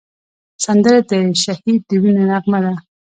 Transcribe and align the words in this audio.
سندره 0.65 0.99
د 1.09 1.11
شهید 1.43 1.81
د 1.89 1.91
وینې 2.03 2.23
نغمه 2.31 2.59
ده 2.63 2.73